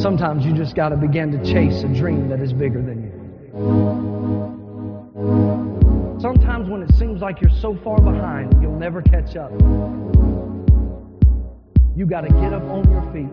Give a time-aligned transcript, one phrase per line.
[0.00, 3.12] Sometimes you just got to begin to chase a dream that is bigger than you.
[6.22, 9.52] Sometimes when it seems like you're so far behind, you'll never catch up.
[11.94, 13.28] You got to get up on your feet.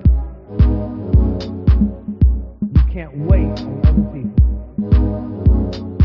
[2.75, 4.36] You can't wait on other people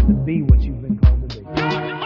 [0.06, 2.01] to be what you've been called to be.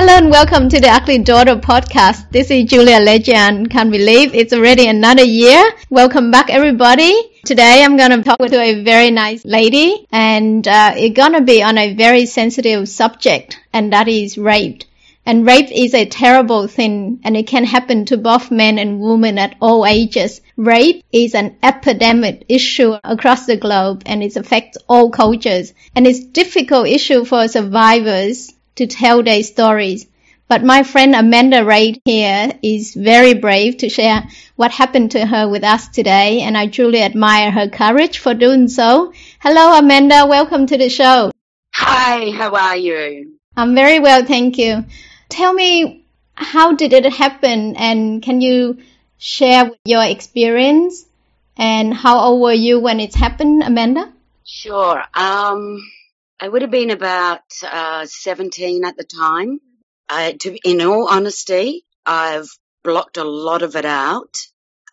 [0.00, 2.30] Hello and welcome to the Ugly Daughter podcast.
[2.30, 3.68] This is Julia Legian.
[3.68, 5.72] Can't believe it's already another year.
[5.90, 7.12] Welcome back everybody.
[7.44, 11.40] Today I'm going to talk to a very nice lady and uh, it's going to
[11.40, 14.84] be on a very sensitive subject and that is rape.
[15.26, 19.36] And rape is a terrible thing and it can happen to both men and women
[19.36, 20.40] at all ages.
[20.56, 26.20] Rape is an epidemic issue across the globe and it affects all cultures and it's
[26.20, 30.06] a difficult issue for survivors to tell their stories.
[30.48, 35.46] But my friend Amanda Reid here is very brave to share what happened to her
[35.46, 39.12] with us today, and I truly admire her courage for doing so.
[39.40, 40.24] Hello, Amanda.
[40.26, 41.30] Welcome to the show.
[41.74, 43.38] Hi, how are you?
[43.56, 44.86] I'm very well, thank you.
[45.28, 48.78] Tell me, how did it happen, and can you
[49.18, 51.04] share your experience?
[51.58, 54.12] And how old were you when it happened, Amanda?
[54.44, 55.02] Sure.
[55.12, 55.82] Um,
[56.40, 59.60] I would have been about uh, 17 at the time.
[60.10, 62.48] To, in all honesty, I've
[62.84, 64.36] blocked a lot of it out.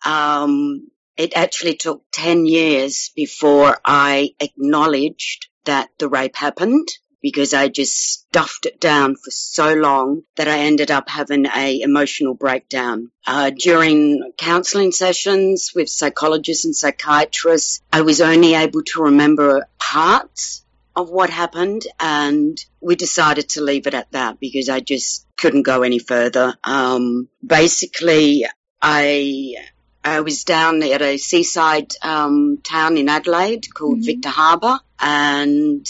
[0.04, 6.88] Um, it actually took 10 years before I acknowledged that the rape happened
[7.22, 11.80] because I just stuffed it down for so long that I ended up having a
[11.80, 13.10] emotional breakdown.
[13.26, 20.65] Uh, during counseling sessions with psychologists and psychiatrists, I was only able to remember parts
[20.96, 25.62] of what happened and we decided to leave it at that because I just couldn't
[25.62, 26.54] go any further.
[26.64, 28.46] Um, basically,
[28.80, 29.54] I
[30.02, 34.06] I was down at a seaside um, town in Adelaide called mm-hmm.
[34.06, 35.86] Victor Harbor, and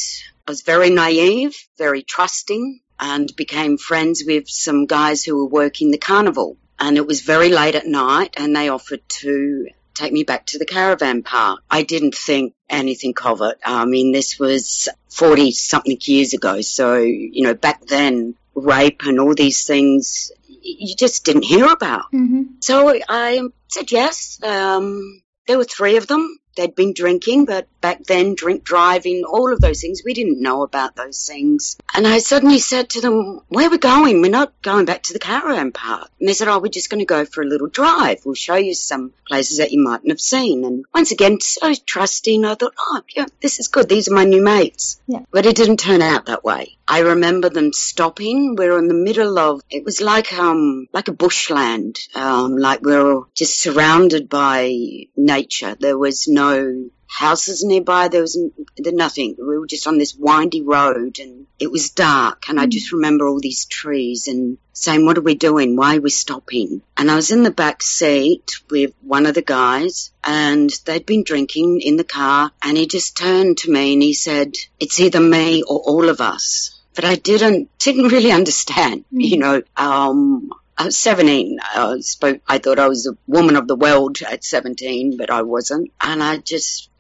[0.47, 5.91] I was very naive, very trusting, and became friends with some guys who were working
[5.91, 6.57] the carnival.
[6.79, 10.59] And it was very late at night, and they offered to take me back to
[10.59, 11.61] the caravan park.
[11.71, 13.59] I didn't think anything of it.
[13.65, 16.61] I mean, this was 40 something years ago.
[16.61, 22.13] So, you know, back then, rape and all these things, you just didn't hear about.
[22.13, 22.43] Mm-hmm.
[22.61, 24.41] So I said yes.
[24.43, 29.53] Um, there were three of them they'd been drinking, but back then, drink driving, all
[29.53, 31.77] of those things, we didn't know about those things.
[31.95, 34.21] And I suddenly said to them, Where are we going?
[34.21, 36.11] We're not going back to the caravan park.
[36.19, 38.23] And they said, Oh, we're just going to go for a little drive.
[38.25, 40.65] We'll show you some places that you mightn't have seen.
[40.65, 43.89] And once again, so trusting, I thought, Oh, yeah, this is good.
[43.89, 45.01] These are my new mates.
[45.07, 45.21] Yeah.
[45.31, 46.77] But it didn't turn out that way.
[46.89, 48.55] I remember them stopping.
[48.57, 51.99] We were in the middle of, it was like, um, like a bushland.
[52.15, 54.73] Um, like we were just surrounded by
[55.17, 55.75] nature.
[55.75, 58.09] There was no houses nearby.
[58.09, 58.39] There was
[58.79, 59.37] nothing.
[59.39, 62.49] We were just on this windy road and it was dark.
[62.49, 62.63] And mm.
[62.63, 65.77] I just remember all these trees and saying, what are we doing?
[65.77, 66.83] Why are we stopping?
[66.97, 71.25] And I was in the back seat with one of the guys and they'd been
[71.25, 75.21] drinking in the car and he just turned to me and he said, it's either
[75.21, 76.76] me or all of us.
[76.97, 79.23] But I didn't, didn't really understand, mm.
[79.23, 81.59] you know, um, I was 17.
[81.63, 85.43] I spoke, I thought I was a woman of the world at 17, but I
[85.43, 85.93] wasn't.
[86.01, 86.91] And I just,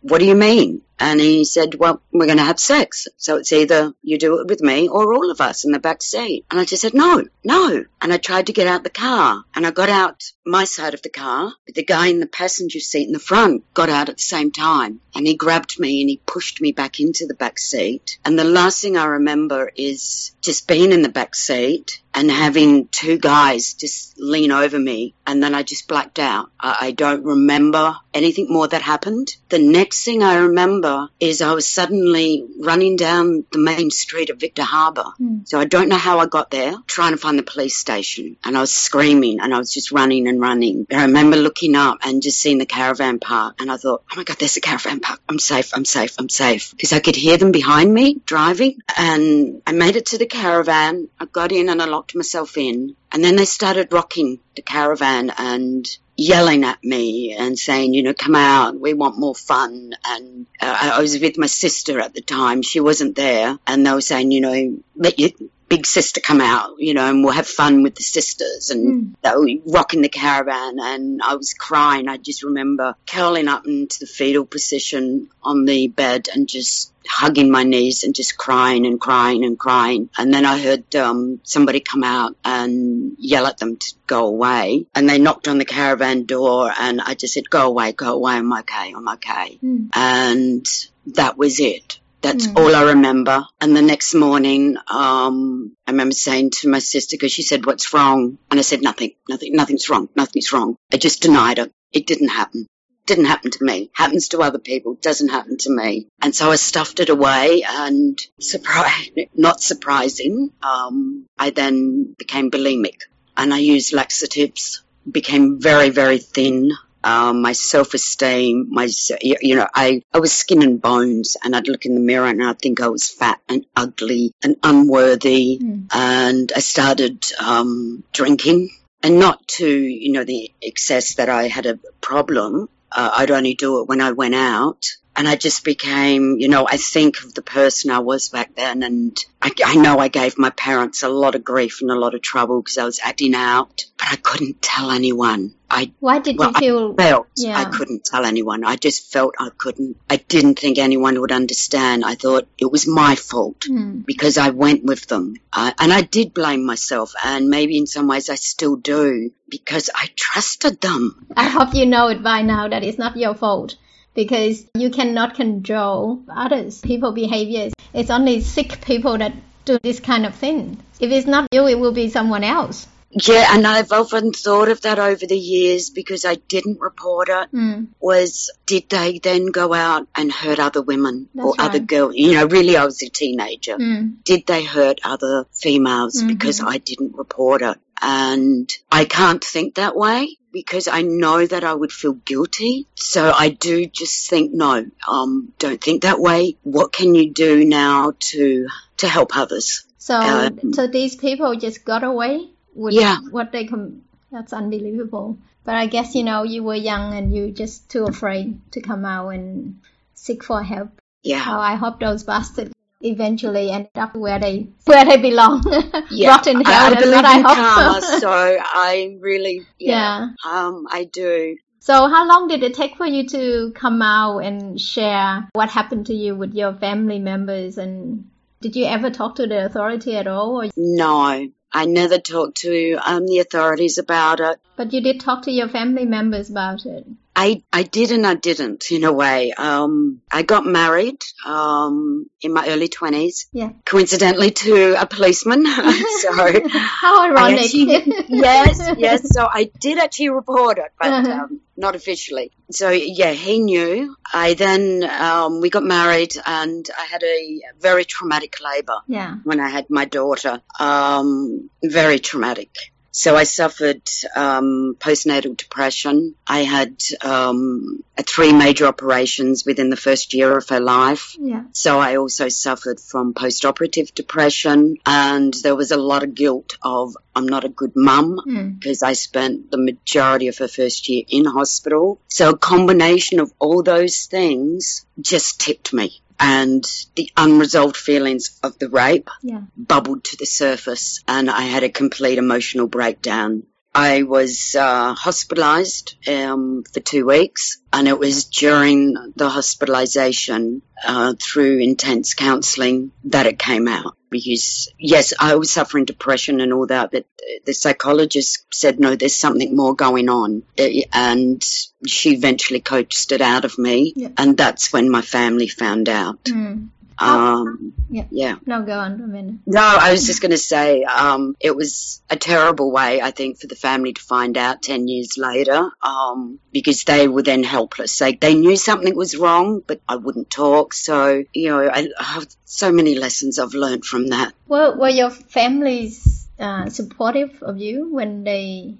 [0.00, 0.82] what do you mean?
[1.02, 3.08] And he said, well, we're going to have sex.
[3.16, 6.00] So it's either you do it with me or all of us in the back
[6.00, 6.44] seat.
[6.48, 7.84] And I just said, no, no.
[8.00, 11.02] And I tried to get out the car and I got out my side of
[11.02, 14.16] the car, but the guy in the passenger seat in the front got out at
[14.16, 17.58] the same time and he grabbed me and he pushed me back into the back
[17.58, 18.18] seat.
[18.24, 22.88] And the last thing I remember is just being in the back seat and having
[22.88, 26.50] two guys just lean over me and then I just blacked out.
[26.60, 29.34] I, I don't remember anything more that happened.
[29.48, 34.38] The next thing I remember is I was suddenly running down the main street of
[34.38, 35.04] Victor Harbor.
[35.20, 35.48] Mm.
[35.48, 38.36] So I don't know how I got there, trying to find the police station.
[38.44, 40.86] And I was screaming and I was just running and running.
[40.90, 43.56] I remember looking up and just seeing the caravan park.
[43.60, 45.20] And I thought, oh my God, there's a caravan park.
[45.28, 45.72] I'm safe.
[45.74, 46.16] I'm safe.
[46.18, 46.72] I'm safe.
[46.72, 48.78] Because I could hear them behind me driving.
[48.96, 51.08] And I made it to the caravan.
[51.18, 52.96] I got in and I locked myself in.
[53.12, 55.86] And then they started rocking the caravan and
[56.22, 59.92] yelling at me and saying, you know, come out, we want more fun.
[60.04, 62.62] And uh, I was with my sister at the time.
[62.62, 63.58] She wasn't there.
[63.66, 65.30] And they were saying, you know, let your
[65.68, 69.14] big sister come out, you know, and we'll have fun with the sisters and Mm.
[69.22, 72.08] they were rocking the caravan and I was crying.
[72.08, 77.50] I just remember curling up into the fetal position on the bed and just hugging
[77.50, 80.08] my knees and just crying and crying and crying.
[80.16, 84.86] And then I heard um, somebody come out and yell at them to go away.
[84.94, 88.34] And they knocked on the caravan door and I just said, go away, go away.
[88.34, 88.92] I'm okay.
[88.94, 89.58] I'm okay.
[89.62, 89.88] Mm.
[89.94, 90.66] And
[91.14, 91.98] that was it.
[92.20, 92.56] That's Mm.
[92.56, 93.44] all I remember.
[93.60, 97.92] And the next morning, um, I remember saying to my sister, because she said, what's
[97.92, 98.38] wrong?
[98.50, 100.76] And I said, nothing, nothing, nothing's wrong, nothing's wrong.
[100.92, 101.72] I just denied it.
[101.92, 102.66] It didn't happen.
[103.06, 103.90] Didn't happen to me.
[103.94, 104.94] Happens to other people.
[104.94, 106.08] Doesn't happen to me.
[106.20, 110.52] And so I stuffed it away and surprise, not surprising.
[110.62, 113.00] Um, I then became bulimic
[113.36, 116.70] and I used laxatives, became very, very thin.
[117.04, 118.88] Um, my self-esteem, my,
[119.20, 122.28] you you know, I, I was skin and bones and I'd look in the mirror
[122.28, 125.58] and I'd think I was fat and ugly and unworthy.
[125.60, 125.86] Mm.
[125.92, 128.70] And I started, um, drinking
[129.02, 132.68] and not to, you know, the excess that I had a problem.
[132.94, 134.86] Uh, I'd only do it when I went out.
[135.14, 138.82] And I just became, you know, I think of the person I was back then
[138.82, 142.14] and I, I know I gave my parents a lot of grief and a lot
[142.14, 145.52] of trouble because I was acting out, but I couldn't tell anyone.
[145.70, 146.94] I Why did Well, you feel?
[146.94, 148.64] felt I couldn't tell anyone.
[148.64, 149.96] I just felt I couldn't.
[150.08, 152.04] I didn't think anyone would understand.
[152.06, 154.06] I thought it was my fault Mm.
[154.06, 155.36] because I went with them.
[155.52, 159.90] Uh, and I did blame myself, and maybe in some ways I still do because
[159.94, 161.26] I trusted them.
[161.36, 163.76] I hope you know it by now that it's not your fault
[164.14, 167.72] because you cannot control others, people behaviors.
[167.94, 169.32] It's only sick people that
[169.64, 170.78] do this kind of thing.
[171.00, 172.86] If it's not you, it will be someone else.
[173.14, 177.52] Yeah, and I've often thought of that over the years because I didn't report it.
[177.52, 177.88] Mm.
[178.00, 182.14] Was did they then go out and hurt other women That's or other girls?
[182.16, 183.76] You know, really, I was a teenager.
[183.76, 184.24] Mm.
[184.24, 186.28] did they hurt other females Mhm.
[186.28, 187.76] because I didn't report it?
[188.02, 192.86] And I can't think that way because I know that I would feel guilty.
[192.96, 196.56] So I do just think, no, um, don't think that way.
[196.64, 198.66] What can you do now to,
[198.98, 199.84] to help others?
[199.98, 203.18] So, Um, so these people just got away with Yeah.
[203.30, 204.02] what they com-
[204.32, 205.38] That's unbelievable.
[205.64, 209.04] But I guess you know you were young and you just too afraid to come
[209.04, 209.78] out and
[210.14, 210.88] seek for help.
[211.22, 211.44] Yeah.
[211.46, 212.72] Oh, I hope those bastards
[213.02, 215.62] eventually end up where they where they belong.
[216.10, 216.30] Yeah.
[216.30, 216.84] Rot in hell.
[216.84, 217.56] I, I believe what I hope.
[217.56, 220.50] karma, so I really, yeah, yeah.
[220.50, 221.56] um, I do.
[221.80, 226.06] So how long did it take for you to come out and share what happened
[226.06, 228.28] to you with your family members and
[228.60, 232.94] did you ever talk to the authority at all or No, I never talked to
[233.04, 234.60] um, the authorities about it.
[234.76, 237.04] but you did talk to your family members about it?
[237.34, 239.52] I, I did and I didn't in a way.
[239.52, 243.70] Um, I got married, um, in my early twenties, Yeah.
[243.86, 245.64] coincidentally to a policeman.
[246.20, 246.32] so
[246.68, 247.64] How I ironic.
[247.64, 249.32] actually, yes, yes.
[249.32, 251.32] So I did actually report it, but, Uh-huh.
[251.44, 252.52] um, not officially.
[252.70, 254.14] So yeah, he knew.
[254.32, 259.36] I then, um, we got married and I had a very traumatic labor yeah.
[259.44, 260.60] when I had my daughter.
[260.78, 262.70] Um, very traumatic.
[263.14, 264.02] So I suffered
[264.34, 266.34] um, postnatal depression.
[266.46, 271.36] I had um, three major operations within the first year of her life.
[271.38, 271.64] Yeah.
[271.72, 277.14] So I also suffered from post-operative depression, and there was a lot of guilt of
[277.36, 278.78] I'm not a good mum Mm.
[278.78, 282.18] because I spent the majority of her first year in hospital.
[282.28, 286.21] So a combination of all those things just tipped me.
[286.44, 286.84] And
[287.14, 289.60] the unresolved feelings of the rape Yeah.
[289.76, 293.62] bubbled to the surface and I had a complete emotional breakdown.
[293.94, 301.34] I was uh, hospitalized um, for two weeks and it was during the hospitalization uh,
[301.38, 304.16] through intense counseling that it came out.
[304.32, 307.26] Because yes, I was suffering depression and all that, but
[307.64, 310.64] the psychologist said, no, there's something more going on.
[310.78, 311.62] Uh, And
[312.06, 314.12] she eventually coaxed it out of me.
[314.16, 314.28] Yeah.
[314.36, 316.42] And that's when my family found out.
[316.44, 316.88] Mm.
[317.22, 318.24] Um, Yeah.
[318.30, 318.56] yeah.
[318.66, 319.54] No, go on a minute.
[319.66, 323.60] No, I was just going to say um, it was a terrible way, I think,
[323.60, 328.18] for the family to find out 10 years later um, because they were then helpless.
[328.18, 330.94] They, they knew something was wrong, but I wouldn't talk.
[330.94, 334.52] So, you know, I, I have so many lessons I've learned from that.
[334.68, 338.96] Were, were your families uh, supportive of you when they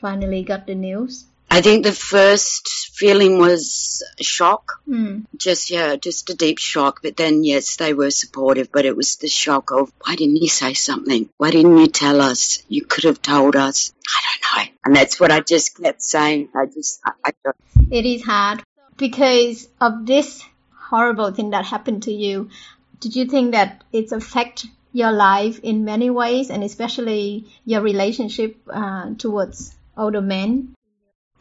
[0.00, 1.24] finally got the news?
[1.54, 4.80] I think the first feeling was shock.
[4.88, 5.24] Mm.
[5.36, 6.98] Just, yeah, just a deep shock.
[7.00, 10.48] But then, yes, they were supportive, but it was the shock of, why didn't you
[10.48, 11.28] say something?
[11.36, 12.60] Why didn't you tell us?
[12.68, 13.92] You could have told us.
[14.04, 14.72] I don't know.
[14.84, 16.48] And that's what I just kept saying.
[16.56, 17.56] I just, I, I don't.
[17.88, 18.64] It is hard
[18.96, 20.42] because of this
[20.76, 22.50] horrible thing that happened to you.
[22.98, 28.56] Did you think that it's affect your life in many ways, and especially your relationship
[28.68, 30.74] uh, towards older men?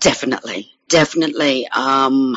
[0.03, 1.67] Definitely, definitely.
[1.67, 2.36] Um,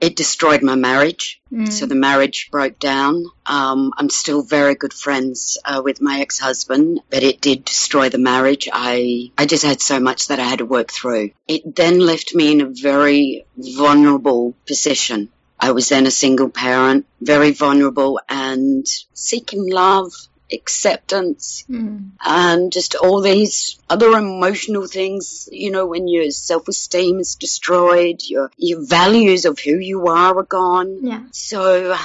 [0.00, 1.40] it destroyed my marriage.
[1.52, 1.70] Mm.
[1.72, 3.24] So the marriage broke down.
[3.46, 8.18] Um, I'm still very good friends uh, with my ex-husband, but it did destroy the
[8.18, 8.68] marriage.
[8.72, 11.30] I I just had so much that I had to work through.
[11.46, 15.30] It then left me in a very vulnerable position.
[15.58, 20.12] I was then a single parent, very vulnerable and seeking love,
[20.52, 22.10] acceptance, Mm.
[22.24, 28.50] and just all these other emotional things, you know, when your self-esteem is destroyed, your,
[28.56, 30.98] your values of who you are are gone.
[31.06, 31.22] Yeah.
[31.32, 31.96] So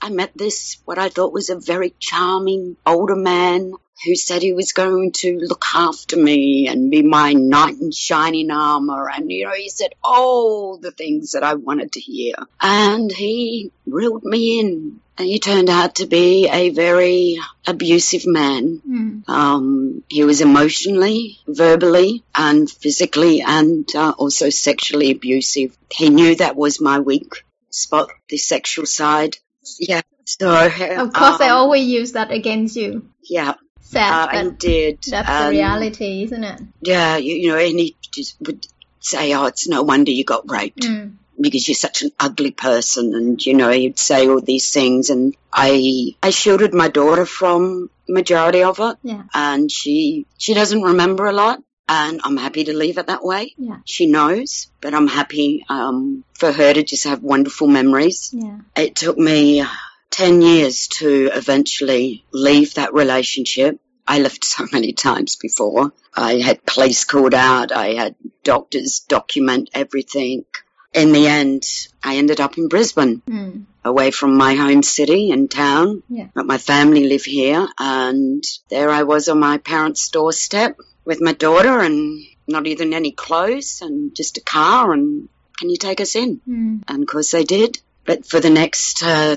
[0.00, 3.72] I met this, what I thought was a very charming older man
[4.04, 8.50] who said he was going to look after me and be my knight in shining
[8.50, 9.08] armor.
[9.08, 12.34] And, you know, he said all the things that I wanted to hear.
[12.60, 15.00] And he reeled me in.
[15.18, 18.82] And he turned out to be a very abusive man.
[18.86, 19.28] Mm.
[19.28, 25.76] Um, he was emotionally, verbally, and physically, and uh, also sexually abusive.
[25.90, 29.36] He knew that was my weak spot, the sexual side.
[29.78, 30.02] Yeah.
[30.24, 33.08] So, Of course, they um, always use that against you.
[33.22, 34.98] yeah, Sad, uh, did.
[35.02, 36.60] that's the reality, isn't it?
[36.80, 38.66] Yeah, you, you know, and he just would
[38.98, 41.14] say, "Oh, it's no wonder you got raped." Mm.
[41.40, 45.34] Because you're such an ugly person and you know he'd say all these things and
[45.52, 49.22] I I shielded my daughter from majority of it Yeah.
[49.34, 53.54] and she she doesn't remember a lot and I'm happy to leave it that way.
[53.56, 53.78] Yeah.
[53.84, 58.30] She knows, but I'm happy um, for her to just have wonderful memories.
[58.32, 58.58] Yeah.
[58.74, 59.64] It took me
[60.10, 63.78] 10 years to eventually leave that relationship.
[64.04, 65.92] I left so many times before.
[66.14, 67.70] I had police called out.
[67.70, 70.44] I had doctors document everything.
[70.92, 71.62] In the end,
[72.02, 73.64] I ended up in Brisbane, Mm.
[73.84, 76.02] away from my home city and town.
[76.08, 76.28] Yeah.
[76.34, 81.32] But my family live here and there I was on my parents' doorstep with my
[81.32, 85.28] daughter and not even any clothes and just a car and
[85.58, 86.40] can you take us in?
[86.48, 86.82] Mm.
[86.88, 87.78] and of course they did.
[88.04, 89.36] But for the next uh,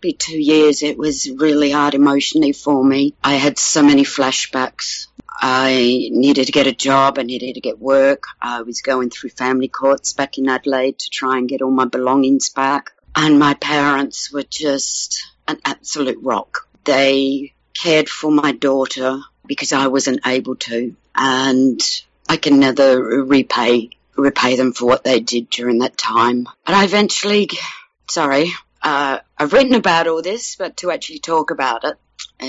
[0.00, 3.14] be two years, it was really hard emotionally for me.
[3.22, 5.06] I had so many flashbacks.
[5.44, 7.18] I needed to get a job.
[7.18, 8.26] I needed to get work.
[8.40, 11.84] I was going through family courts back in Adelaide to try and get all my
[11.84, 12.92] belongings back.
[13.16, 16.68] And my parents were just an absolute rock.
[16.84, 20.94] They cared for my daughter because I wasn't able to.
[21.16, 21.80] And
[22.28, 26.46] I can never repay repay them for what they did during that time.
[26.64, 27.48] But I eventually,
[28.08, 31.96] sorry, uh, I've written about all this, but to actually talk about it,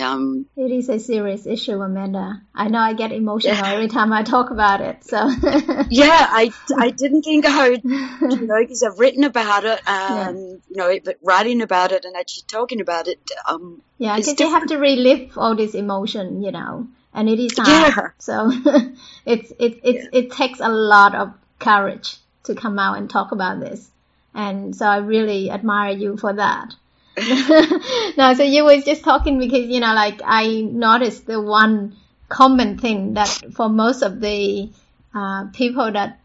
[0.02, 2.42] um, It is a serious issue, Amanda.
[2.54, 3.72] I know I get emotional Yeah.
[3.74, 5.04] every time I talk about it.
[5.04, 5.18] So
[5.90, 10.62] yeah, I, I didn't think I would, you know, because I've written about it, and,
[10.70, 14.40] you know, but writing about it and actually talking about it, um, yeah, It's because
[14.40, 17.94] you have to relive all this emotion, you know, and it is hard.
[17.96, 18.08] Yeah.
[18.20, 18.52] So
[19.26, 23.60] it's it it it takes a lot of courage to come out and talk about
[23.60, 23.90] this,
[24.34, 26.74] and so I really admire you for that.
[27.18, 31.96] No, so you was just talking because you know, like I noticed the one
[32.30, 34.70] common thing that for most of the
[35.14, 36.20] uh, people that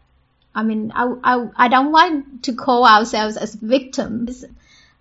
[0.55, 4.45] I mean, I, I I don't want to call ourselves as victims,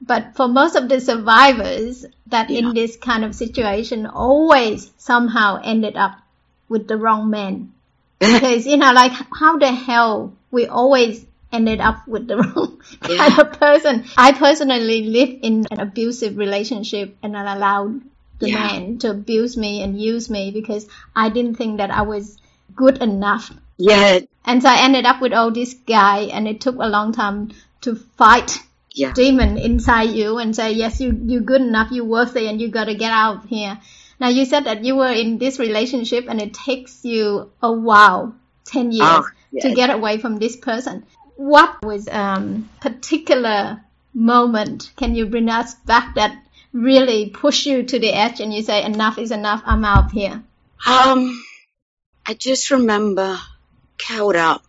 [0.00, 2.58] but for most of the survivors that Yeah.
[2.58, 6.18] in this kind of situation always somehow ended up
[6.68, 7.72] with the wrong man
[8.18, 13.38] because you know like how the hell we always ended up with the wrong kind
[13.38, 14.04] of person.
[14.16, 18.00] I personally lived in an abusive relationship and i allowed
[18.38, 18.66] the Yeah.
[18.66, 20.86] man to abuse me and use me because
[21.16, 22.36] i didn't think that i was
[22.76, 23.50] good enough.
[23.78, 27.12] Yeah, and so i ended up with all this guy and it took a long
[27.12, 27.50] time
[27.82, 28.58] to fight
[28.92, 32.68] yeah, demon inside you and say yes you you're good enough you're worthy and you
[32.68, 33.78] got to get out of here.
[34.20, 38.34] Now you said that you were in this relationship and it takes you a while
[38.64, 39.26] 10 years Oh,
[39.60, 41.06] to get away from this person
[41.38, 43.80] what was um particular
[44.12, 46.36] moment can you bring us back that
[46.72, 50.42] really push you to the edge and you say enough is enough i'm out here
[50.86, 51.42] Um,
[52.26, 53.38] I just remember
[53.98, 54.64] curled up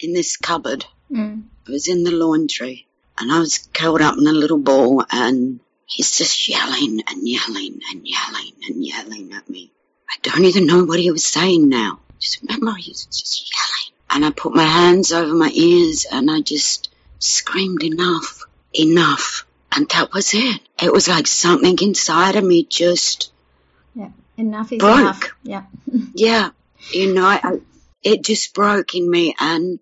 [0.00, 0.84] in this cupboard.
[1.10, 1.42] mm.
[1.66, 2.86] I was in the laundry
[3.18, 7.80] and I was curled up in a little ball and he's just yelling and yelling
[7.90, 9.70] and yelling and yelling at me.
[10.10, 12.00] I don't even know what he was saying now.
[12.18, 13.91] Just remember he was just yelling.
[14.14, 19.46] And I put my hands over my ears and I just screamed enough, enough.
[19.74, 20.60] And that was it.
[20.82, 23.32] It was like something inside of me just
[23.94, 25.00] yeah enough is Broke.
[25.00, 25.64] enough yeah
[26.14, 26.50] yeah,
[26.92, 27.58] you know, I,
[28.02, 29.78] it just broke in me and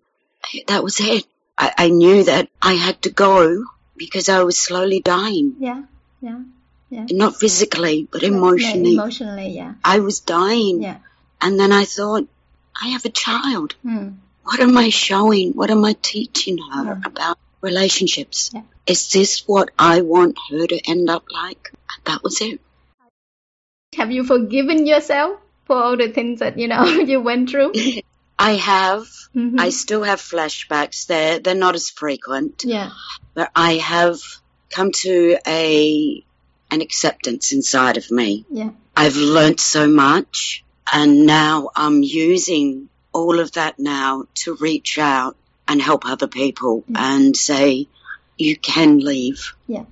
[0.67, 1.25] that was it.
[1.57, 3.65] I, I knew that I had to go
[3.97, 5.55] because I was slowly dying.
[5.59, 5.83] yeah
[6.21, 6.41] yeah
[6.89, 7.05] Yeah.
[7.09, 8.93] Not physically, but No, emotionally.
[8.93, 9.73] Emotionally, yeah.
[9.83, 10.81] I was dying.
[10.83, 10.97] Yeah.
[11.39, 12.27] And then I thought,
[12.79, 13.75] I have a child.
[13.85, 14.17] Mm.
[14.43, 15.53] What am I showing?
[15.53, 17.01] What am I teaching her Yeah.
[17.05, 18.51] about relationships?
[18.53, 18.61] Yeah.
[18.87, 21.71] Is this what I want her to end up like?
[21.73, 22.59] And that was it.
[23.95, 27.73] Have you forgiven yourself for all the things that you know you went through?
[28.39, 29.05] I have.
[29.35, 29.59] Mhm.
[29.59, 31.05] I still have flashbacks.
[31.07, 32.89] They're they're not as frequent, yeah.
[33.33, 34.19] but I have
[34.69, 36.23] come to a
[36.71, 38.45] an acceptance inside of me.
[38.49, 38.71] Yeah.
[38.95, 45.35] I've learnt so much, and now I'm using all of that now to reach out
[45.67, 47.15] and help other people Yeah.
[47.15, 47.87] and say,
[48.37, 49.53] you can leave.
[49.67, 49.85] Yeah.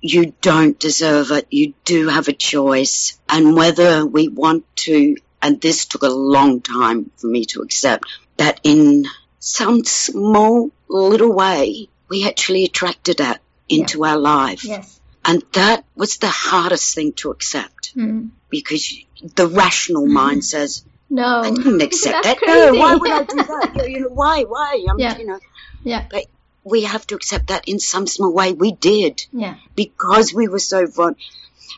[0.00, 1.46] You don't deserve it.
[1.50, 3.18] You do have a choice.
[3.28, 8.04] And whether we want to, and this took a long time for me to accept,
[8.36, 9.06] that in
[9.38, 14.64] some small little way, we actually attracted that into our life.
[14.64, 15.00] Yes.
[15.24, 18.30] And that was the hardest thing to accept Mm.
[18.50, 18.92] because
[19.36, 20.12] the rational mm-hmm.
[20.14, 21.24] mind says, No.
[21.42, 22.72] I didn't accept That's that.
[22.74, 23.72] No, why would I do that?
[23.76, 24.42] You- you know, why?
[24.44, 24.84] Why?
[24.88, 25.18] I'm, Yeah.
[25.18, 25.38] you know,
[25.82, 26.06] Yeah.
[26.10, 26.26] but
[26.62, 28.52] we have to accept that in some small way.
[28.52, 29.56] We did Yeah.
[29.74, 31.16] because we were so vul-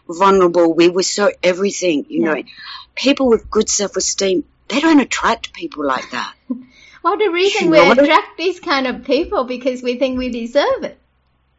[0.09, 0.75] vulnerable.
[0.75, 2.07] We were so everything.
[2.09, 2.35] You Yeah.
[2.35, 2.43] know,
[2.95, 6.35] people with good self-esteem they don't attract people like that.
[7.03, 10.19] Well, the reason You we know what attract these kind of people because we think
[10.19, 10.99] we deserve it.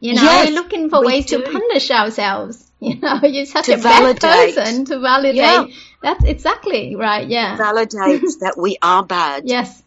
[0.02, 2.67] You know, Yes, we're looking for we ways to punish ourselves.
[2.88, 4.56] You know, you're such To a bad validate.
[4.56, 5.36] person to validate.
[5.36, 5.66] Yeah.
[6.04, 7.28] That's exactly right.
[7.28, 7.58] Yeah.
[7.58, 9.44] Validates that we are bad.
[9.48, 9.82] yes.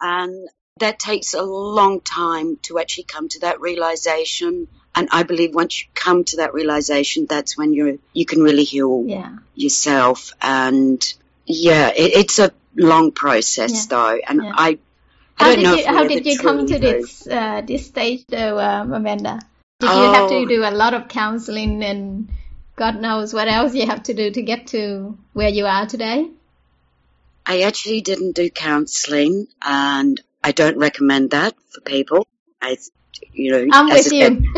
[0.00, 0.48] And
[0.80, 4.66] that takes a long time to actually come to that realization.
[4.96, 8.64] And I believe once you come to that realization, that's when you you can really
[8.64, 9.36] heal Yeah.
[9.54, 10.32] yourself.
[10.42, 11.00] And
[11.46, 13.86] yeah, it, it's a long process Yeah.
[13.90, 14.18] though.
[14.26, 14.52] And Yeah.
[14.56, 14.78] I, I
[15.36, 18.58] How don't did know you How did you come to this uh, this stage though,
[18.58, 19.38] um, Amanda?
[19.80, 20.46] Did you have to Oh.
[20.46, 22.28] do a lot of counseling and
[22.76, 26.30] God knows what else you have to do to get to where you are today?
[27.46, 32.26] I actually didn't do counselling, and I don't recommend that for people.
[32.62, 32.78] I,
[33.32, 34.52] you know, I'm with you.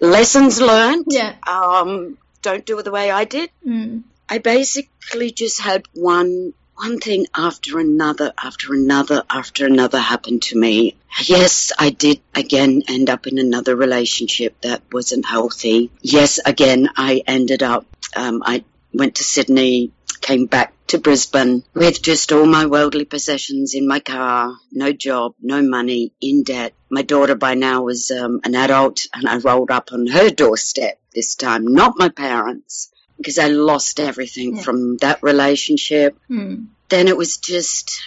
[0.00, 1.04] lessons learned.
[1.10, 1.34] Yeah.
[1.46, 3.50] Um, don't do it the way I did.
[3.64, 4.02] Mm.
[4.28, 10.58] I basically just had one one thing after another, after another, after another happened to
[10.58, 10.96] me.
[11.22, 15.92] Yes, I did again end up in another relationship that wasn't healthy.
[16.00, 22.02] Yes, again, I ended up, um, I went to Sydney, came back to Brisbane with
[22.02, 26.74] just all my worldly possessions in my car, no job, no money, in debt.
[26.90, 30.98] My daughter by now was um, an adult and I rolled up on her doorstep
[31.14, 32.91] this time, not my parents
[33.22, 34.62] because I lost everything Yeah.
[34.62, 36.18] from that relationship.
[36.30, 36.66] Mm.
[36.88, 38.00] Then it was just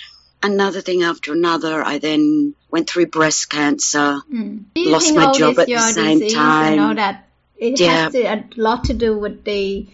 [0.43, 1.82] another thing after another.
[1.84, 4.19] I then went through breast cancer.
[4.32, 4.65] Mm.
[4.75, 6.73] Lost my job at the same time.
[6.73, 8.04] and all that it Yeah.
[8.04, 9.88] has to, a lot to do with the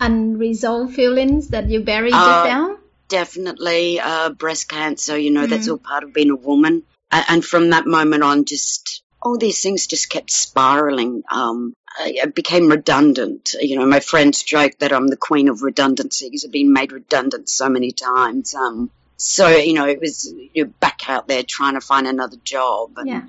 [0.00, 2.76] unresolved feelings that you bury Uh, down?
[3.08, 5.16] Definitely uh, breast cancer.
[5.18, 5.72] You know, that's Mm.
[5.72, 6.82] all part of being a woman.
[7.10, 11.22] And from that moment on, just all these things just kept spiraling.
[11.30, 13.54] Um, I, I became redundant.
[13.60, 16.92] You know, my friends joke that I'm the queen of redundancy because I've been made
[16.92, 18.54] redundant so many times.
[18.54, 22.92] Um, so you know, it was you're back out there trying to find another job.
[22.96, 23.22] And, Yeah.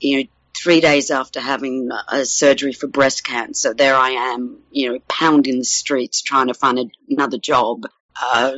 [0.00, 4.92] you know, three days after having a surgery for breast cancer, there I am, you
[4.92, 7.86] know, pounding the streets trying to find a, another job.
[8.20, 8.52] Uh,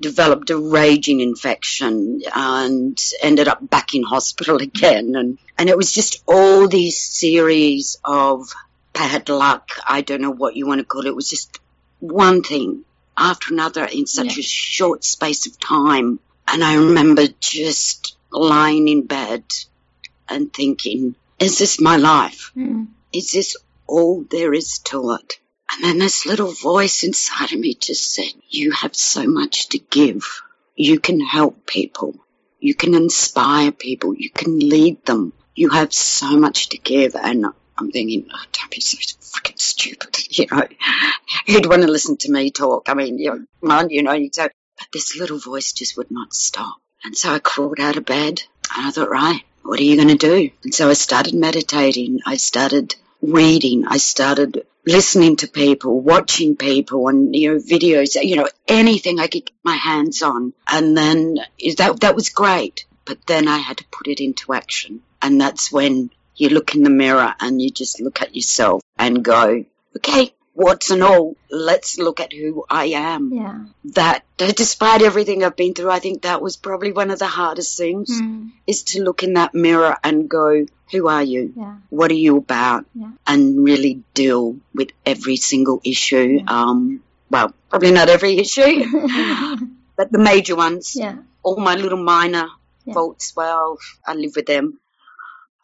[0.00, 5.14] developed a raging infection and ended up back in hospital again.
[5.14, 8.48] And, and it was just all these series of
[8.92, 9.68] bad luck.
[9.86, 11.08] I don't know what you want to call it.
[11.08, 11.58] It was just
[12.00, 12.84] one thing
[13.16, 14.40] after another in such Yeah.
[14.40, 16.18] a short space of time.
[16.46, 19.44] And I remember just lying in bed
[20.28, 22.52] and thinking, is this my life?
[22.56, 22.88] Mm.
[23.12, 25.34] Is this all there is to it?
[25.74, 29.78] And then this little voice inside of me just said, you have so much to
[29.78, 30.24] give.
[30.76, 32.14] You can help people.
[32.60, 34.14] You can inspire people.
[34.14, 35.32] You can lead them.
[35.54, 37.14] You have so much to give.
[37.16, 40.16] And I'm thinking, oh, don't be so fucking stupid.
[40.36, 40.66] You know,
[41.46, 42.88] who'd want to listen to me talk?
[42.88, 46.76] I mean, you know, you know, but this little voice just would not stop.
[47.04, 48.42] And so I crawled out of bed
[48.74, 50.50] and I thought, right, what are you going to do?
[50.64, 52.20] And so I started meditating.
[52.26, 52.96] I started
[53.32, 53.86] reading.
[53.86, 59.26] I started listening to people, watching people and, you know, videos, you know, anything I
[59.26, 60.52] could get my hands on.
[60.68, 61.38] And then
[61.78, 62.86] that, that was great.
[63.04, 65.02] But then I had to put it into action.
[65.20, 69.24] And that's when you look in the mirror and you just look at yourself and
[69.24, 69.64] go,
[69.96, 73.32] okay, warts and all, let's look at who I am.
[73.32, 73.58] Yeah.
[73.94, 77.76] That, despite everything I've been through, I think that was probably one of the hardest
[77.76, 78.50] things Mm.
[78.66, 81.52] is to look in that mirror and go, who are you?
[81.56, 81.76] Yeah.
[81.90, 82.86] What are you about?
[82.94, 83.10] Yeah.
[83.26, 86.38] And really deal with every single issue.
[86.38, 86.44] Yeah.
[86.46, 88.84] Um, well, probably not every issue,
[89.96, 90.94] but the major ones.
[90.94, 91.16] yeah.
[91.42, 92.46] All my little minor
[92.92, 94.78] faults, well, I live with them.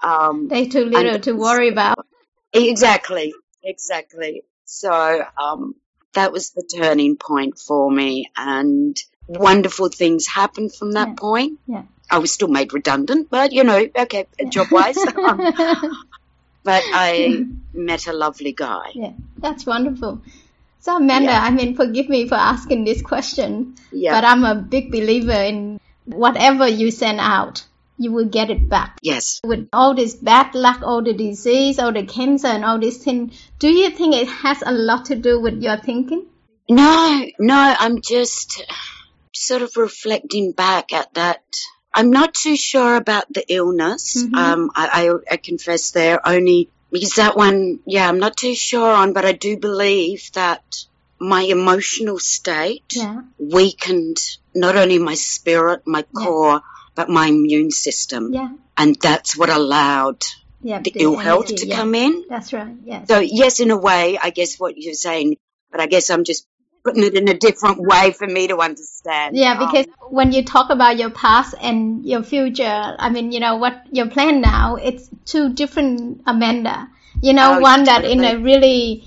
[0.03, 2.05] Um, They too little to worry about.
[2.53, 4.43] Exactly, exactly.
[4.73, 5.75] So um,
[6.15, 11.15] that was the turning point for me, and wonderful things happened from that Yeah.
[11.19, 11.59] point.
[11.67, 11.83] Yeah.
[12.11, 14.97] I was still made redundant, but you know, okay, job wise.
[16.63, 18.91] but I met a lovely guy.
[18.95, 20.23] yeah, that's wonderful.
[20.81, 21.43] So Amanda, Yeah.
[21.43, 24.15] I mean, forgive me for asking this question, Yeah.
[24.15, 27.65] but I'm a big believer in whatever you send out,
[28.01, 28.99] you will get it back.
[29.03, 29.41] yes.
[29.45, 33.37] With all this bad luck, all the disease, all the cancer, and all these things,
[33.59, 36.25] do you think it has a lot to do with your thinking?
[36.69, 38.65] No, no, I'm just
[39.35, 41.43] sort of reflecting back at that.
[41.93, 44.17] I'm not too sure about the illness.
[44.17, 44.35] Mhm.
[44.37, 48.91] Um, I, I, I confess there only because that one, yeah, I'm not too sure
[48.91, 50.65] on, but I do believe that
[51.21, 53.21] my emotional state Yeah.
[53.39, 54.17] weakened
[54.55, 56.61] not only my spirit, my Yeah.
[56.97, 58.33] Core, but my immune system.
[58.33, 58.49] Yeah.
[58.77, 60.25] And that's what allowed
[60.63, 60.81] Yeah.
[60.83, 61.77] the ill health to yeah.
[61.77, 62.25] come in.
[62.29, 62.75] That's right.
[62.85, 63.09] Yes.
[63.09, 65.37] So yes, in a way, I guess what you're saying,
[65.71, 66.47] but I guess I'm just
[66.85, 69.37] putting it in a different way for me to understand.
[69.37, 73.41] Yeah, Um, because when you talk about your past and your future, I mean, you
[73.41, 76.89] know, what your plan now, it's two different Amanda.
[77.23, 79.05] You know, Oh, one that in a really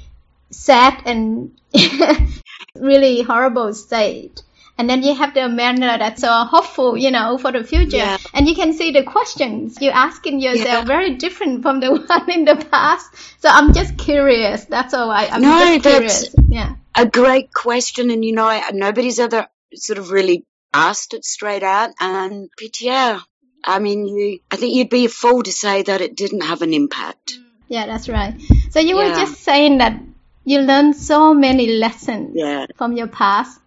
[0.51, 1.51] sad and
[2.75, 4.43] really horrible state.
[4.77, 7.97] And then you have the Amanda that's so hopeful, you know, for the future.
[7.97, 8.17] Yeah.
[8.33, 10.83] And you can see the questions you're asking yourself Yeah.
[10.85, 13.13] very different from the one in the past.
[13.39, 14.65] So I'm just curious.
[14.65, 16.35] That's all I, I'm No, just that's- curious.
[16.49, 16.75] Yeah.
[16.95, 21.63] a great question, and you know, I, nobody's ever sort of really asked it straight
[21.63, 21.91] out.
[21.99, 23.19] And but yeah,
[23.63, 26.61] I mean, you, I think you'd be a fool to say that it didn't have
[26.63, 27.37] an impact.
[27.67, 28.33] Yeah, that's right.
[28.71, 29.99] So you were just saying that
[30.45, 32.65] you learned so many lessons Yeah.
[32.75, 33.59] from your past.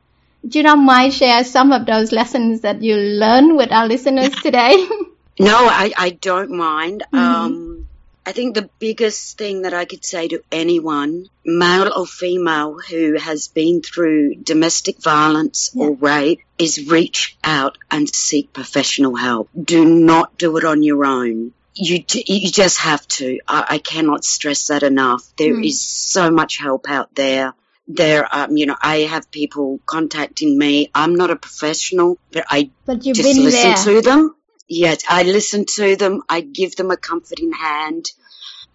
[0.46, 4.30] Do you not mind share some of those lessons that you learned with our listeners
[4.42, 4.87] today?
[5.38, 7.02] No, I, I don't mind.
[7.12, 7.18] Mhm.
[7.18, 7.88] Um,
[8.24, 13.18] I think the biggest thing that I could say to anyone, male or female, who
[13.18, 19.50] has been through domestic violence or rape, is reach out and seek professional help.
[19.62, 21.52] Do not do it on your own.
[21.74, 23.38] You, you just have to.
[23.46, 25.22] I, I cannot stress that enough.
[25.37, 25.85] There is Mm.
[26.14, 27.52] so much help out there.
[27.88, 30.90] There, um, you know, I have people contacting me.
[30.94, 34.01] I'm not a professional, but I but you've just been listen there.
[34.01, 34.35] to them.
[34.68, 36.22] Yes, I listen to them.
[36.29, 38.11] I give them a comforting hand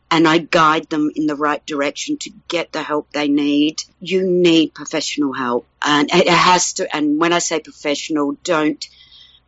[0.10, 3.82] and I guide them in the right direction to get the help they need.
[4.00, 8.86] You need professional help and it has to, and when I say professional, don't,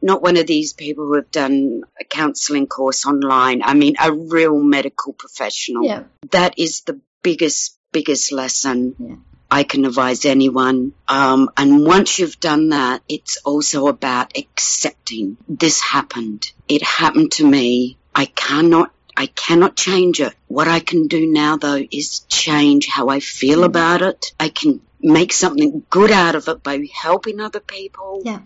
[0.01, 3.61] not one of these people who have done a counselling course online.
[3.61, 5.85] I mean, a real medical professional.
[5.85, 9.15] yeah, That is the biggest, biggest lesson Yeah.
[9.53, 10.93] I can advise anyone.
[11.07, 16.51] Um, and once you've done that, it's also about accepting this happened.
[16.67, 17.97] It happened to me.
[18.15, 20.33] I cannot, I cannot change it.
[20.47, 24.33] What I can do now though is change how I feel about it.
[24.39, 28.23] I can make something good out of it by helping other people.
[28.25, 28.39] Yeah.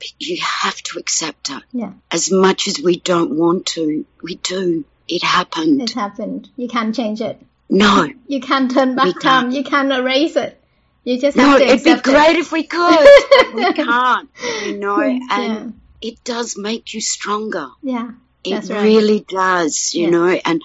[0.00, 1.62] But you have to accept it.
[1.70, 1.92] yeah.
[2.10, 4.84] As much as we don't want to, we do.
[5.06, 5.80] It happened.
[5.80, 6.50] It happened.
[6.56, 7.40] You can't change it.
[7.68, 8.08] No.
[8.26, 9.50] You can't turn back time.
[9.50, 10.62] You can't erase it.
[11.04, 12.10] You just No, have to it'd be accept it.
[12.10, 13.08] great if we could,
[13.54, 14.28] we can't,
[14.66, 15.70] you know, and yeah,
[16.10, 17.68] it does make you stronger.
[17.82, 18.10] yeah,
[18.44, 18.82] It right.
[18.82, 20.10] really does, you Yeah.
[20.10, 20.62] know, and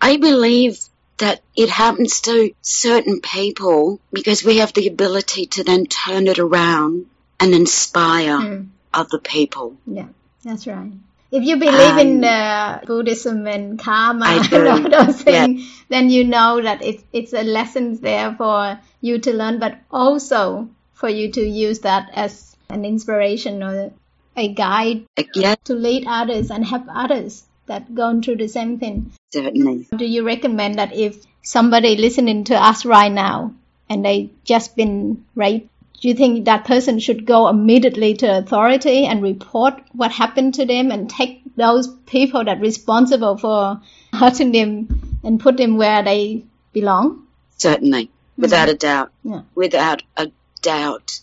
[0.00, 0.78] I believe
[1.18, 6.38] that it happens to certain people because we have the ability to then turn it
[6.38, 7.06] around
[7.40, 8.68] and inspire Mm.
[8.94, 9.76] other people.
[9.86, 10.08] Yeah,
[10.44, 10.92] that's right.
[11.32, 15.46] If you believe in Um, uh, Buddhism and karma and all those yeah.
[15.46, 19.78] things, then you know that it's it's a lesson there for you to learn, but
[19.90, 23.92] also for you to use that as an inspiration or
[24.36, 29.12] a guide Yeah, to lead others and help others that gone through the same thing.
[29.32, 29.86] certainly.
[29.96, 33.54] Do you recommend that if somebody listening to us right now
[33.88, 35.68] and they just been raped,
[36.02, 40.66] do you think that person should go immediately to authority and report what happened to
[40.66, 43.80] them and take those people that responsible for
[44.12, 47.24] hurting them and put them where they belong?
[47.56, 48.06] Certainly.
[48.34, 48.42] Hmm.
[48.42, 49.12] Without a doubt.
[49.22, 49.42] Yeah.
[49.54, 51.20] Without a doubt.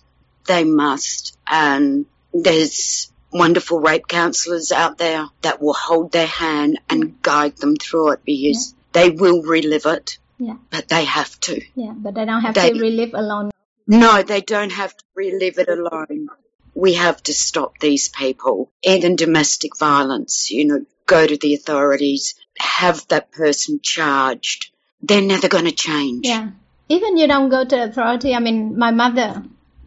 [0.48, 1.38] They must.
[1.46, 7.76] And there's wonderful rape counsellors out there that will hold their hand and guide them
[7.76, 10.20] through it because they will relive it.
[10.38, 10.56] Yeah.
[10.70, 11.62] But they have to.
[11.76, 13.52] Yeah, but they don't have They- to relive alone.
[13.92, 16.28] No, they don't have to relive it alone.
[16.76, 18.72] We have to stop these people.
[18.84, 24.70] Even domestic violence, you know, go to the authorities, have that person charged.
[25.02, 26.28] They're never going to change.
[26.28, 26.52] Yeah.
[26.88, 28.36] Even you don't go to authority.
[28.36, 29.44] I mean, my mother,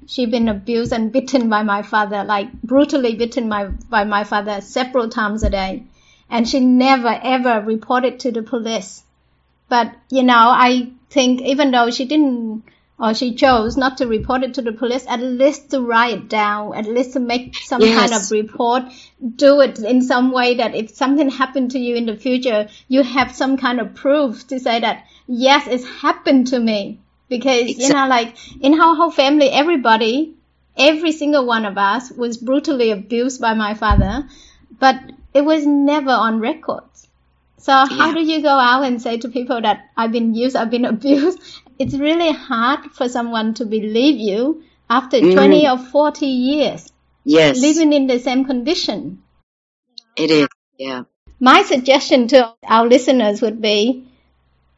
[0.09, 4.61] she been abused and bitten by my father, like brutally bitten by, by my father
[4.63, 5.85] several times a day.
[6.29, 9.05] And she never ever reported to the police.
[9.69, 12.65] But, you know, I think even though she didn't
[13.03, 16.29] or she chose not to report it to the police, at least to write it
[16.29, 17.95] down, at least to make some Yes.
[17.97, 18.85] kind of report,
[19.37, 23.03] do it in some way that if something happened to you in the future, you
[23.03, 27.01] have some kind of proof to say that, yes, it's happened to me.
[27.29, 30.35] Because, you know, like in our whole family, everybody,
[30.77, 34.29] every single one of us was brutally abused by my father,
[34.79, 34.97] but
[35.35, 36.85] it was never on record.
[37.59, 38.13] So how Yeah.
[38.13, 41.39] do you go out and say to people that I've been used, I've been abused?
[41.83, 44.63] It's really hard for someone to believe you
[44.99, 45.33] after Mm.
[45.35, 46.85] 20 or 40 years
[47.25, 49.23] Yes, living in the same condition.
[50.17, 50.49] it is.
[50.79, 51.03] Yeah.
[51.41, 54.07] My suggestion to our listeners would be,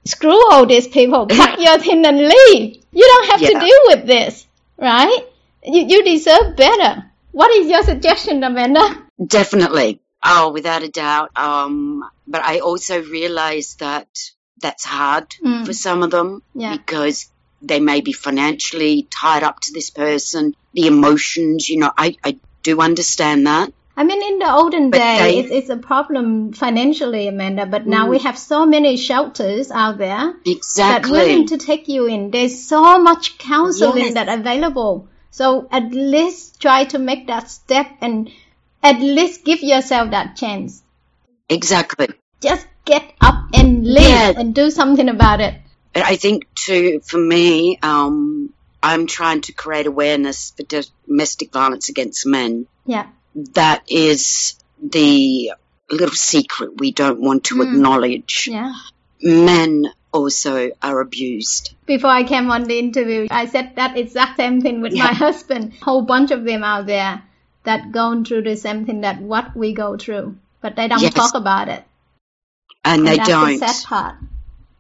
[0.05, 2.83] screw all these people, pack your thing and leave.
[2.93, 4.47] You don't have to deal with this,
[4.79, 5.21] right?
[5.65, 7.05] You, you deserve better.
[7.33, 8.87] What is your suggestion, Amanda?
[9.39, 10.01] Definitely.
[10.25, 11.37] Oh, without a doubt.
[11.37, 14.09] Um, but I also realize that
[14.65, 15.65] that's hard Mm.
[15.67, 16.73] for some of them Yeah.
[16.77, 17.27] because
[17.71, 22.39] they may be financially tied up to this person, the emotions, you know, I, I
[22.63, 23.73] do understand that.
[23.97, 27.87] I mean, in the olden But day, they- it's, it's a problem financially, Amanda, but
[27.87, 28.11] now Mm.
[28.15, 31.13] we have so many shelters out there that Exactly.
[31.19, 32.31] willing to take you in.
[32.33, 34.15] There's so much counseling Yes.
[34.15, 34.95] that available.
[35.41, 38.31] So at least try to make that step and
[38.83, 40.83] at least give yourself that chance.
[41.49, 42.09] Exactly.
[42.41, 44.37] Just get up and live Yes.
[44.37, 45.55] and do something about it.
[45.95, 52.27] I think too, for me, um, I'm trying to create awareness for domestic violence against
[52.27, 52.67] men.
[52.85, 53.07] Yeah.
[53.55, 55.53] That is the
[55.91, 57.63] little secret we don't want to Mm.
[57.73, 58.49] acknowledge.
[58.51, 58.75] Yeah.
[59.23, 61.75] Men also are abused.
[61.87, 65.05] Before I came on the interview, I said that exact same thing with Yeah.
[65.05, 65.73] my husband.
[65.81, 67.23] A whole bunch of them out there
[67.65, 71.15] that going through the same thing that what we go through, but they don't Yes.
[71.15, 71.85] talk about it.
[72.85, 73.59] And they don't.
[73.59, 74.17] the sad part.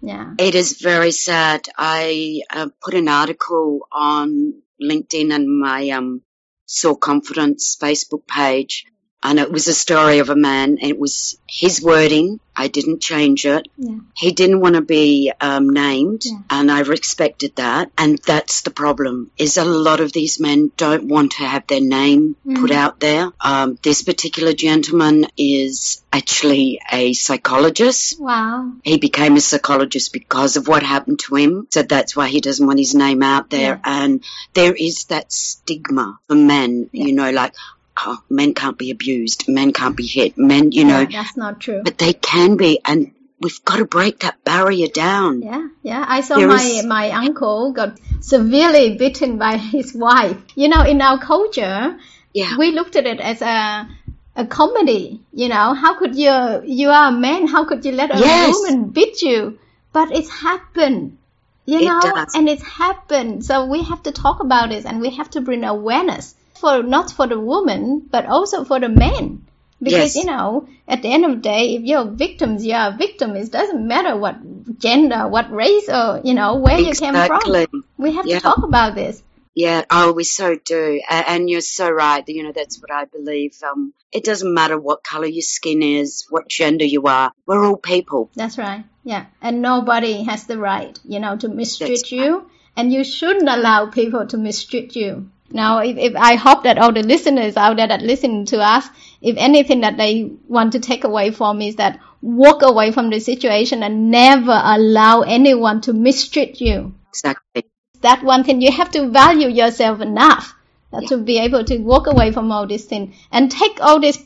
[0.00, 0.34] Yeah.
[0.38, 1.66] It is very sad.
[1.78, 6.20] I uh, put an article on LinkedIn and my um,
[6.66, 8.84] Soul Confidence Facebook page,
[9.24, 10.78] and it was a story of a man.
[10.80, 12.38] And it was his wording.
[12.56, 13.66] I didn't change it.
[13.76, 13.96] Yeah.
[14.16, 16.38] He didn't want to be um, named, Yeah.
[16.50, 17.90] and I respected that.
[17.98, 21.80] And that's the problem: is a lot of these men don't want to have their
[21.80, 22.76] name put Mhm.
[22.82, 23.32] out there.
[23.40, 28.20] Um, this particular gentleman is actually a psychologist.
[28.20, 28.72] Wow.
[28.84, 31.66] He became a psychologist because of what happened to him.
[31.70, 33.80] So that's why he doesn't want his name out there.
[33.84, 34.22] And
[34.54, 37.06] there is that stigma for men, Yeah.
[37.06, 37.54] you know, like,
[38.04, 41.60] oh, men can't be abused, men can't be hit, men, you know, Yeah, that's not
[41.60, 41.82] true.
[41.84, 42.80] but they can be.
[42.84, 45.42] And we've got to break that barrier down.
[45.42, 46.04] Yeah, yeah.
[46.06, 50.36] I saw There my is- my uncle got severely beaten by his wife.
[50.54, 51.96] You know, in our culture,
[52.32, 52.56] Yeah.
[52.58, 53.88] we looked at it as a
[54.36, 55.20] a comedy.
[55.32, 56.32] You know, how could you
[56.64, 57.46] you are a man?
[57.46, 58.54] How could you let a Yes.
[58.56, 59.58] woman beat you?
[59.92, 61.18] But it's happened.
[61.66, 62.34] You It know, does.
[62.34, 63.44] and it's happened.
[63.44, 67.10] So we have to talk about it, and we have to bring awareness for not
[67.10, 69.46] for the woman, but also for the men.
[69.86, 70.16] Because Yes.
[70.16, 73.36] you know, at the end of the day, if you're victims, you're a victim.
[73.36, 74.36] It doesn't matter what
[74.78, 77.66] gender, what race, or you know where you came Exactly.
[77.66, 77.84] from.
[77.98, 78.38] We have Yeah.
[78.38, 79.22] to talk about this.
[79.64, 81.00] Yeah, oh, we so do.
[81.10, 82.24] And you're so right.
[82.38, 83.52] You know, that's what I believe.
[83.70, 87.30] Um, it doesn't matter what color your skin is, what gender you are.
[87.46, 88.30] We're all people.
[88.34, 88.84] That's right.
[89.12, 89.26] Yeah.
[89.42, 92.30] And nobody has the right, you know, to mistreat That's you.
[92.76, 95.28] And you shouldn't allow people to mistreat you.
[95.54, 98.86] Now, if, if I hope that all the listeners out there that listen to us,
[99.22, 103.20] if anything that they want to take away from is that walk away from the
[103.20, 106.94] situation and never allow anyone to mistreat you.
[107.10, 107.64] Exactly.
[108.00, 110.54] That one thing you have to value yourself enough
[110.90, 114.18] that to be able to walk away from all these things and take all these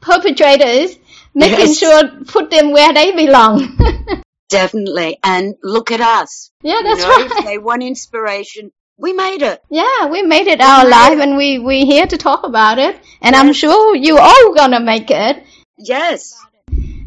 [0.00, 0.96] perpetrators,
[1.34, 1.78] making Yes.
[1.78, 3.76] sure put them where they belong.
[4.48, 5.18] Definitely.
[5.24, 6.52] And look at us.
[6.62, 7.30] yeah, that's you know, right.
[7.38, 9.62] If they want inspiration, we made it.
[9.70, 11.20] Yeah, we made it our made life it.
[11.20, 12.98] and we, we here to talk about it.
[13.20, 15.44] And I'm sure you all gonna make it.
[15.78, 16.34] Yes.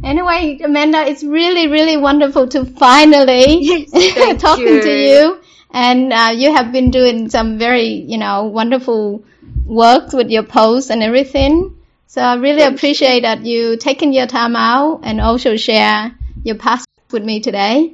[0.03, 3.59] Anyway, Amanda, it's really, really wonderful to finally
[3.95, 4.81] Yes, talking you.
[4.81, 5.39] to you.
[5.71, 9.23] And uh, you have been doing some very, you know, wonderful
[9.65, 11.75] work with your posts and everything.
[12.07, 12.75] So I really Thank you.
[12.77, 16.11] appreciate that you taking your time out and also share
[16.43, 17.93] your past with me today.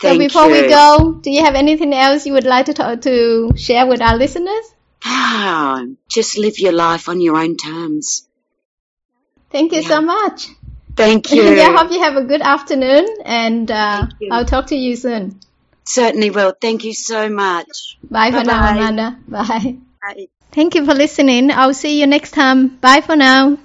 [0.00, 0.62] Thank so before you.
[0.62, 4.00] we go, do you have anything else you would like to talk, to share with
[4.00, 4.64] our listeners?
[6.08, 8.26] Just live your life on your own terms.
[9.50, 9.88] Thank you Yeah.
[9.88, 10.46] so much.
[10.96, 11.42] Thank you.
[11.54, 15.40] yeah, hope you have a good afternoon and uh, I'll talk to you soon.
[15.84, 16.54] Certainly will.
[16.60, 17.96] Thank you so much.
[18.02, 18.76] Bye for now, Bye-bye.
[18.76, 19.18] Amanda.
[19.28, 19.76] Bye.
[20.02, 20.26] Bye.
[20.52, 21.50] Thank you for listening.
[21.50, 22.76] I'll see you next time.
[22.78, 23.58] Bye for now.